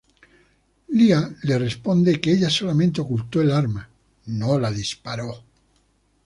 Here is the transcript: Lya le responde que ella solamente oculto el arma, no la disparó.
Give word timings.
Lya 0.97 1.29
le 1.43 1.59
responde 1.59 2.19
que 2.19 2.31
ella 2.31 2.49
solamente 2.49 3.01
oculto 3.01 3.39
el 3.39 3.51
arma, 3.51 3.87
no 4.25 4.57
la 4.57 4.71
disparó. 4.71 5.43